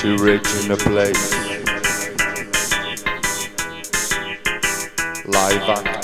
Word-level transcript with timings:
Future 0.00 0.24
Rich 0.24 0.46
in 0.62 0.68
the 0.68 0.76
place. 0.76 1.34
Live 5.26 5.62
act. 5.68 5.99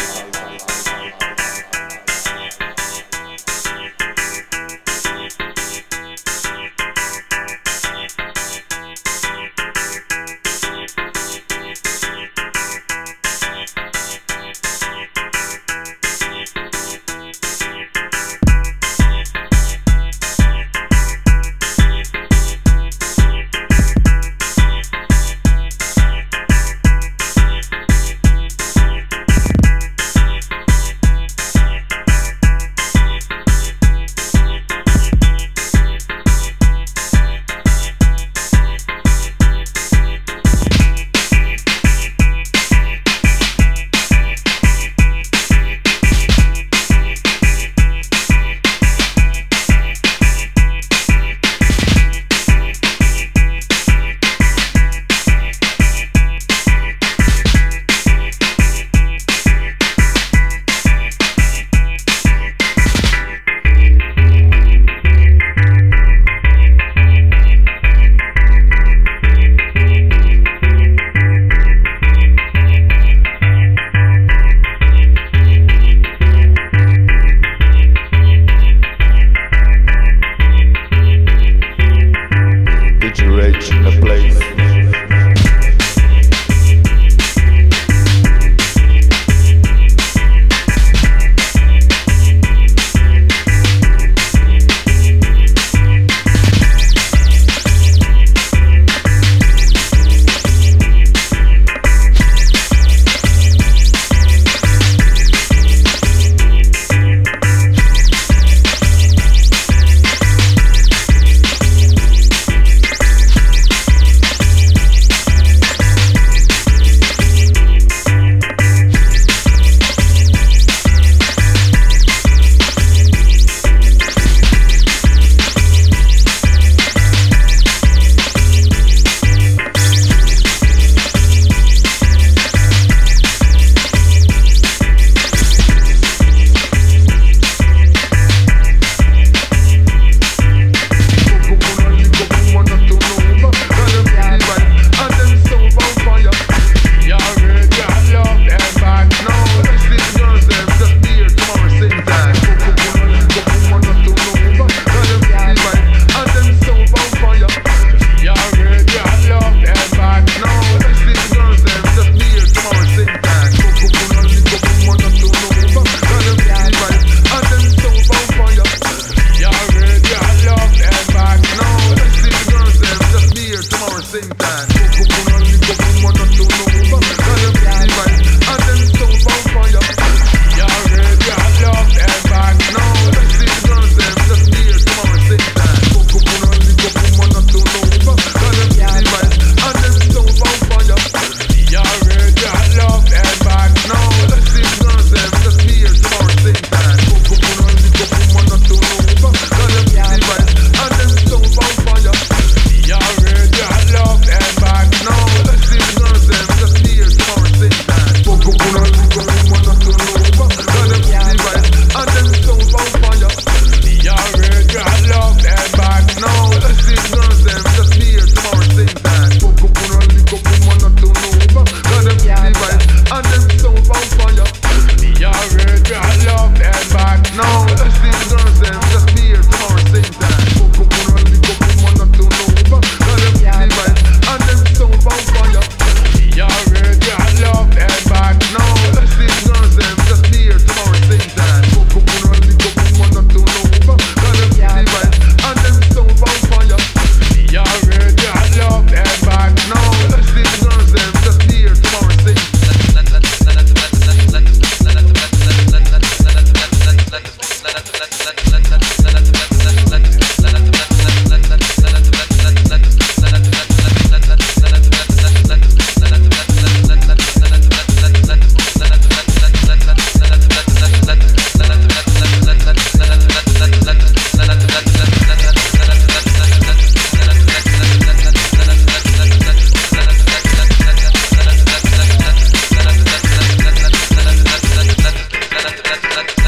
that, 286.02 286.14
that, 286.16 286.36
that. 286.36 286.45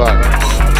Carvalho. 0.00 0.79